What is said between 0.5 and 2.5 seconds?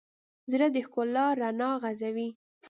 زړه د ښکلا رڼا غځوي.